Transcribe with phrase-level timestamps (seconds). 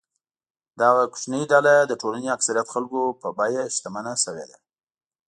[0.81, 4.57] دغه کوچنۍ ډله د ټولنې اکثریت خلکو په بیه شتمنه شوې ده.